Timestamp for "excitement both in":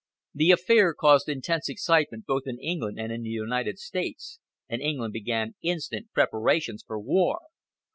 1.69-2.59